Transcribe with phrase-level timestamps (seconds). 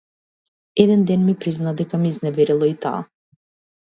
[0.85, 3.01] Еден ден ми призна дека ме изневерила и таа.